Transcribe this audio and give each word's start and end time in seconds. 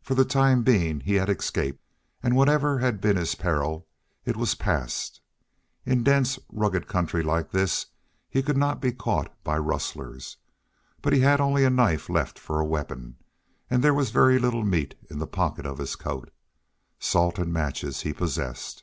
For 0.00 0.14
the 0.14 0.24
time 0.24 0.62
being 0.62 1.00
he 1.00 1.16
had 1.16 1.28
escaped, 1.28 1.84
and 2.22 2.34
whatever 2.34 2.78
had 2.78 2.98
been 2.98 3.16
his 3.18 3.34
peril, 3.34 3.86
it 4.24 4.34
was 4.34 4.54
past. 4.54 5.20
In 5.84 6.02
dense, 6.02 6.38
rugged 6.48 6.88
country 6.88 7.22
like 7.22 7.50
this 7.50 7.84
he 8.30 8.42
could 8.42 8.56
not 8.56 8.80
be 8.80 8.90
caught 8.90 9.30
by 9.44 9.58
rustlers. 9.58 10.38
But 11.02 11.12
he 11.12 11.20
had 11.20 11.42
only 11.42 11.66
a 11.66 11.68
knife 11.68 12.08
left 12.08 12.38
for 12.38 12.58
a 12.58 12.64
weapon, 12.64 13.18
and 13.68 13.84
there 13.84 13.92
was 13.92 14.12
very 14.12 14.38
little 14.38 14.64
meat 14.64 14.94
in 15.10 15.18
the 15.18 15.26
pocket 15.26 15.66
of 15.66 15.76
his 15.76 15.94
coat. 15.94 16.30
Salt 16.98 17.38
and 17.38 17.52
matches 17.52 18.00
he 18.00 18.14
possessed. 18.14 18.82